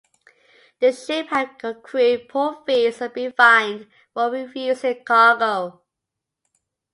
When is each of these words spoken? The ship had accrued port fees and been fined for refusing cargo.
The 0.79 0.93
ship 0.93 1.27
had 1.27 1.57
accrued 1.63 2.27
port 2.27 2.65
fees 2.65 3.01
and 3.01 3.13
been 3.13 3.33
fined 3.33 3.87
for 4.15 4.31
refusing 4.31 5.03
cargo. 5.03 5.83